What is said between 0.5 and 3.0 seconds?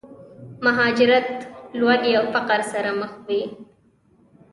مهاجرت، لوږې او فقر سره